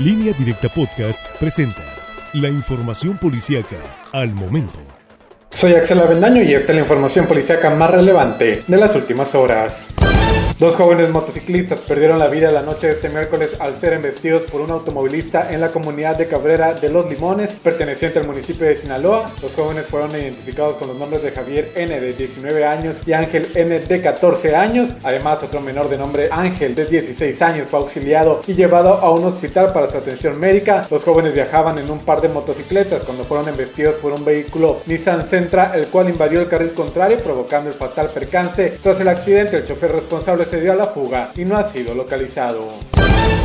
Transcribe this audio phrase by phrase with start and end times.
[0.00, 1.82] Línea Directa Podcast presenta
[2.32, 3.76] la información policíaca
[4.12, 4.78] al momento.
[5.50, 9.86] Soy Axel Avendaño y esta es la información policíaca más relevante de las últimas horas.
[10.60, 14.60] Dos jóvenes motociclistas perdieron la vida la noche de este miércoles al ser embestidos por
[14.60, 19.24] un automovilista en la comunidad de Cabrera de Los Limones, perteneciente al municipio de Sinaloa.
[19.40, 23.48] Los jóvenes fueron identificados con los nombres de Javier N de 19 años y Ángel
[23.54, 24.90] N de 14 años.
[25.02, 29.24] Además, otro menor de nombre Ángel de 16 años fue auxiliado y llevado a un
[29.24, 30.82] hospital para su atención médica.
[30.90, 35.26] Los jóvenes viajaban en un par de motocicletas cuando fueron embestidos por un vehículo Nissan
[35.26, 38.78] Sentra, el cual invadió el carril contrario provocando el fatal percance.
[38.82, 42.89] Tras el accidente, el chofer responsable dio a la fuga y no ha sido localizado.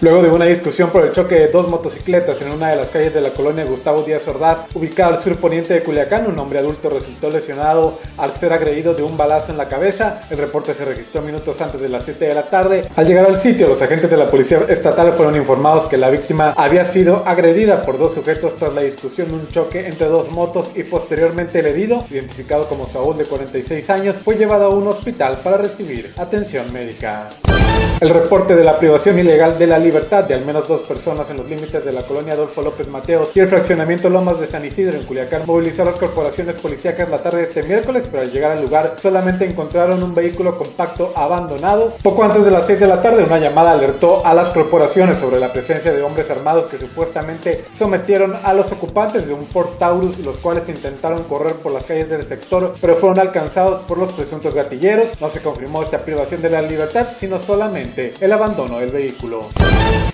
[0.00, 3.12] Luego de una discusión por el choque de dos motocicletas en una de las calles
[3.12, 6.88] de la colonia Gustavo Díaz Ordaz, ubicada al sur poniente de Culiacán, un hombre adulto
[6.88, 10.22] resultó lesionado al ser agredido de un balazo en la cabeza.
[10.30, 12.82] El reporte se registró minutos antes de las 7 de la tarde.
[12.94, 16.54] Al llegar al sitio, los agentes de la policía estatal fueron informados que la víctima
[16.56, 20.70] había sido agredida por dos sujetos tras la discusión de un choque entre dos motos
[20.76, 25.40] y posteriormente el herido, identificado como Saúl de 46 años, fue llevado a un hospital
[25.42, 27.30] para recibir atención médica.
[28.00, 31.38] El reporte de la privación ilegal de la libertad de al menos dos personas en
[31.38, 34.96] los límites de la colonia Adolfo López Mateos y el fraccionamiento Lomas de San Isidro
[34.96, 38.52] en Culiacán movilizó a las corporaciones policíacas la tarde de este miércoles, pero al llegar
[38.52, 41.94] al lugar solamente encontraron un vehículo compacto abandonado.
[42.00, 45.40] Poco antes de las 6 de la tarde, una llamada alertó a las corporaciones sobre
[45.40, 50.24] la presencia de hombres armados que supuestamente sometieron a los ocupantes de un Ford Taurus,
[50.24, 54.54] los cuales intentaron correr por las calles del sector, pero fueron alcanzados por los presuntos
[54.54, 55.20] gatilleros.
[55.20, 59.48] No se confirmó esta privación de la libertad, sino solamente el abandono del vehículo.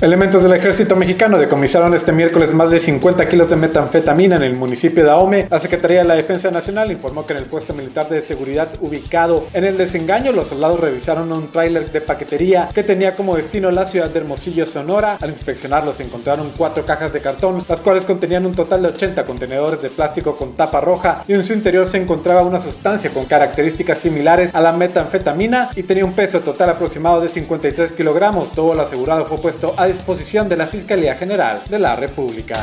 [0.01, 4.55] Elementos del ejército mexicano decomisaron este miércoles más de 50 kilos de metanfetamina en el
[4.55, 5.47] municipio de Ahome.
[5.51, 9.47] La Secretaría de la Defensa Nacional informó que en el puesto militar de seguridad ubicado
[9.53, 13.85] en el desengaño, los soldados revisaron un tráiler de paquetería que tenía como destino la
[13.85, 15.19] ciudad de Hermosillo, Sonora.
[15.21, 19.81] Al inspeccionarlos encontraron cuatro cajas de cartón, las cuales contenían un total de 80 contenedores
[19.81, 23.99] de plástico con tapa roja y en su interior se encontraba una sustancia con características
[23.99, 28.53] similares a la metanfetamina y tenía un peso total aproximado de 50 kilogramos.
[28.53, 32.57] Todo el asegurado fue puesto a disposición de la Fiscalía General de la República.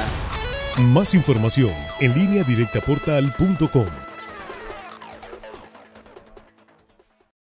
[0.78, 4.11] Más información en línea directa portal.com